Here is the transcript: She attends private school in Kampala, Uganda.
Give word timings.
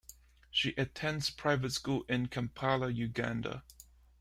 She 0.49 0.69
attends 0.79 1.29
private 1.29 1.73
school 1.73 2.05
in 2.09 2.27
Kampala, 2.29 2.89
Uganda. 2.89 3.63